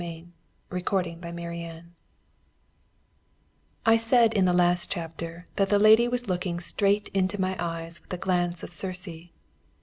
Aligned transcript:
CHAPTER 0.01 0.29
XIV 0.71 1.21
THE 1.21 1.31
DEMON'S 1.31 1.75
BAIT 1.75 1.83
I 3.85 3.97
said 3.97 4.33
in 4.33 4.45
the 4.45 4.51
last 4.51 4.89
chapter 4.89 5.41
that 5.57 5.69
the 5.69 5.77
lady 5.77 6.07
was 6.07 6.27
looking 6.27 6.59
straight 6.59 7.09
into 7.09 7.39
my 7.39 7.55
eyes 7.59 7.99
with 8.01 8.09
the 8.09 8.17
glance 8.17 8.63
of 8.63 8.71
Circe. 8.71 9.29